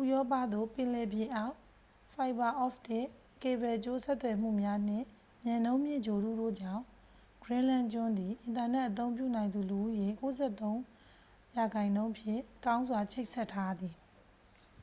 [0.10, 1.56] ရောပသို့ ပင်လယ်ပြင်အောက်
[2.12, 3.06] ဖိုင်ဘာအော့ပ်တစ်
[3.42, 5.06] ကေဘယ်ကြိုးဆက်သွယ်မှုများနှင့်
[5.44, 6.84] မြန်နှုန်းမြင့် ဂြိုဟ်တုတို့ကြောင့်
[7.42, 10.58] ဂရင်းလန်ကျွန်းသည် အင်တာနက် အသုံးပြုနိုင်သူ လူဦးရေ 93%
[12.18, 13.96] ဖြင့် ကောင်းစွာ ချိတ်ဆက်ထားသည်